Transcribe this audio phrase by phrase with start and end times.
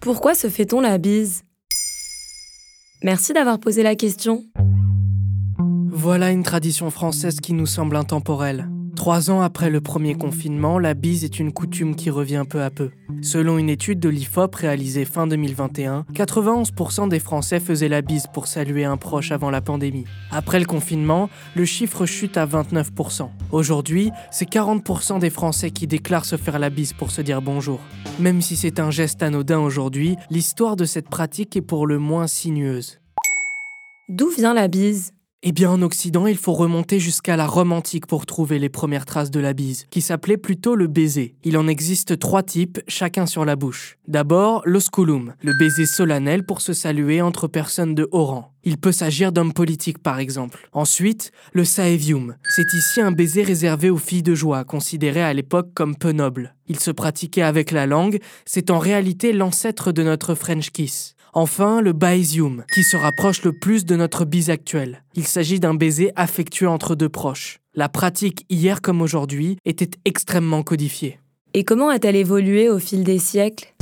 [0.00, 1.42] Pourquoi se fait-on la bise?
[3.02, 4.44] Merci d'avoir posé la question.
[5.90, 8.66] Voilà une tradition française qui nous semble intemporelle.
[9.00, 12.68] Trois ans après le premier confinement, la bise est une coutume qui revient peu à
[12.68, 12.90] peu.
[13.22, 18.46] Selon une étude de l'IFOP réalisée fin 2021, 91% des Français faisaient la bise pour
[18.46, 20.04] saluer un proche avant la pandémie.
[20.30, 23.30] Après le confinement, le chiffre chute à 29%.
[23.52, 27.80] Aujourd'hui, c'est 40% des Français qui déclarent se faire la bise pour se dire bonjour.
[28.18, 32.26] Même si c'est un geste anodin aujourd'hui, l'histoire de cette pratique est pour le moins
[32.26, 33.00] sinueuse.
[34.10, 35.14] D'où vient la bise?
[35.42, 39.06] Eh bien, en Occident, il faut remonter jusqu'à la Rome antique pour trouver les premières
[39.06, 41.34] traces de la bise, qui s'appelait plutôt le baiser.
[41.44, 43.96] Il en existe trois types, chacun sur la bouche.
[44.10, 48.52] D'abord, l'osculum, le baiser solennel pour se saluer entre personnes de haut rang.
[48.64, 50.68] Il peut s'agir d'hommes politiques par exemple.
[50.72, 52.34] Ensuite, le saevium.
[52.42, 56.56] C'est ici un baiser réservé aux filles de joie, considérées à l'époque comme peu nobles.
[56.66, 61.14] Il se pratiquait avec la langue, c'est en réalité l'ancêtre de notre French kiss.
[61.32, 65.04] Enfin, le baesium, qui se rapproche le plus de notre bise actuelle.
[65.14, 67.60] Il s'agit d'un baiser affectueux entre deux proches.
[67.76, 71.20] La pratique, hier comme aujourd'hui, était extrêmement codifiée.
[71.54, 73.72] Et comment a-t-elle évolué au fil des siècles?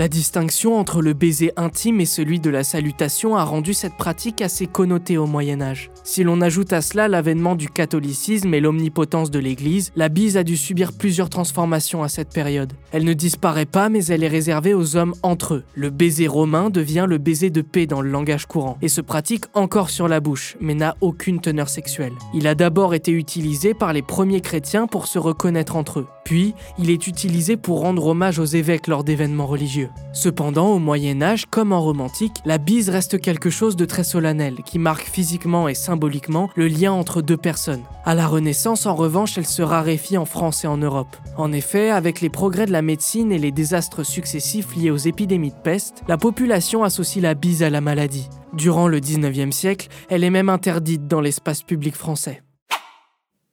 [0.00, 4.40] La distinction entre le baiser intime et celui de la salutation a rendu cette pratique
[4.40, 5.90] assez connotée au Moyen Âge.
[6.04, 10.42] Si l'on ajoute à cela l'avènement du catholicisme et l'omnipotence de l'Église, la bise a
[10.42, 12.72] dû subir plusieurs transformations à cette période.
[12.92, 15.64] Elle ne disparaît pas mais elle est réservée aux hommes entre eux.
[15.74, 19.44] Le baiser romain devient le baiser de paix dans le langage courant et se pratique
[19.52, 22.14] encore sur la bouche mais n'a aucune teneur sexuelle.
[22.32, 26.06] Il a d'abord été utilisé par les premiers chrétiens pour se reconnaître entre eux.
[26.30, 29.88] Puis, il est utilisé pour rendre hommage aux évêques lors d'événements religieux.
[30.12, 34.58] Cependant, au Moyen Âge, comme en romantique, la bise reste quelque chose de très solennel,
[34.64, 37.82] qui marque physiquement et symboliquement le lien entre deux personnes.
[38.04, 41.16] À la Renaissance, en revanche, elle se raréfie en France et en Europe.
[41.36, 45.50] En effet, avec les progrès de la médecine et les désastres successifs liés aux épidémies
[45.50, 48.28] de peste, la population associe la bise à la maladie.
[48.52, 52.40] Durant le 19e siècle, elle est même interdite dans l'espace public français.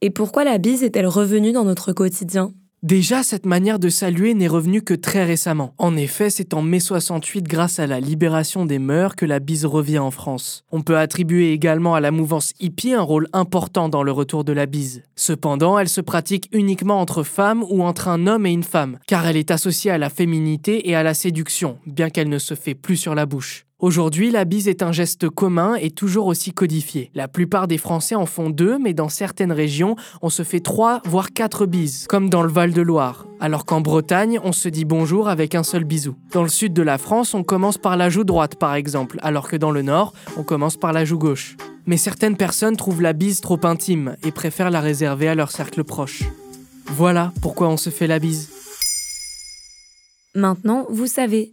[0.00, 2.52] Et pourquoi la bise est-elle revenue dans notre quotidien?
[2.84, 5.74] Déjà, cette manière de saluer n'est revenue que très récemment.
[5.78, 9.66] En effet, c'est en mai 68, grâce à la libération des mœurs, que la bise
[9.66, 10.64] revient en France.
[10.70, 14.52] On peut attribuer également à la mouvance hippie un rôle important dans le retour de
[14.52, 15.02] la bise.
[15.16, 19.26] Cependant, elle se pratique uniquement entre femmes ou entre un homme et une femme, car
[19.26, 22.76] elle est associée à la féminité et à la séduction, bien qu'elle ne se fait
[22.76, 23.67] plus sur la bouche.
[23.80, 27.12] Aujourd'hui, la bise est un geste commun et toujours aussi codifié.
[27.14, 31.00] La plupart des Français en font deux, mais dans certaines régions, on se fait trois,
[31.04, 33.28] voire quatre bises, comme dans le Val-de-Loire.
[33.38, 36.16] Alors qu'en Bretagne, on se dit bonjour avec un seul bisou.
[36.32, 39.48] Dans le sud de la France, on commence par la joue droite, par exemple, alors
[39.48, 41.56] que dans le nord, on commence par la joue gauche.
[41.86, 45.84] Mais certaines personnes trouvent la bise trop intime et préfèrent la réserver à leur cercle
[45.84, 46.24] proche.
[46.86, 48.50] Voilà pourquoi on se fait la bise.
[50.34, 51.52] Maintenant, vous savez,